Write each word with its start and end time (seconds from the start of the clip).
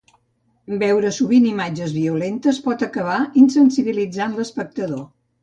Veure 0.83 1.11
sovint 1.17 1.45
imatges 1.49 1.93
violentes 1.97 2.61
pot 2.69 2.87
acabar 2.89 3.19
insensibilitzant 3.43 4.35
l'espectador. 4.41 5.07